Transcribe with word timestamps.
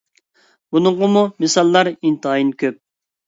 بۇنىڭغىمۇ 0.77 1.21
مىساللار 1.45 1.91
ئىنتايىن 1.91 2.49
كۆپ. 2.65 2.81